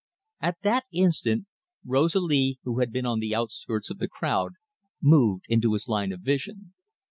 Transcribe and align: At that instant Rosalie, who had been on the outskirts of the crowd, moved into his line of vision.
At 0.39 0.57
that 0.63 0.85
instant 0.91 1.45
Rosalie, 1.85 2.57
who 2.63 2.79
had 2.79 2.91
been 2.91 3.05
on 3.05 3.19
the 3.19 3.35
outskirts 3.35 3.91
of 3.91 3.99
the 3.99 4.07
crowd, 4.07 4.53
moved 4.99 5.45
into 5.47 5.73
his 5.73 5.87
line 5.87 6.11
of 6.11 6.21
vision. 6.21 6.73